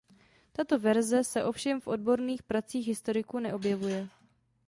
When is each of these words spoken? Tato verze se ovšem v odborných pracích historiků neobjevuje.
Tato 0.53 0.79
verze 0.79 1.23
se 1.23 1.43
ovšem 1.43 1.81
v 1.81 1.87
odborných 1.87 2.43
pracích 2.43 2.87
historiků 2.87 3.39
neobjevuje. 3.39 4.09